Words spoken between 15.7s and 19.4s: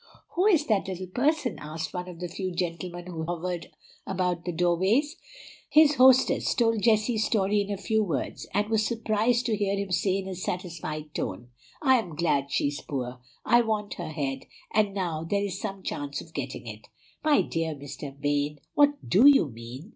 chance of getting it." "My dear Mr. Vane, what DO